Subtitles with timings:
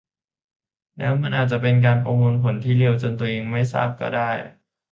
[0.97, 4.31] แล้วมันอาจเป็นการประมวลผลที่เร็วจนตัวเองไม่ทราบก็ได้